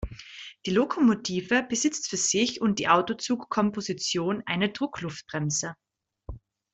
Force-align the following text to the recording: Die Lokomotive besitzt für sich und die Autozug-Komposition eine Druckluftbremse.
Die 0.65 0.71
Lokomotive 0.71 1.61
besitzt 1.61 2.09
für 2.09 2.17
sich 2.17 2.59
und 2.59 2.79
die 2.79 2.87
Autozug-Komposition 2.87 4.41
eine 4.47 4.71
Druckluftbremse. 4.71 5.75